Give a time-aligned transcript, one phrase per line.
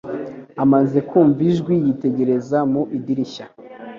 [0.63, 3.45] Amaze kumva ijwi, yitegereza mu idirishya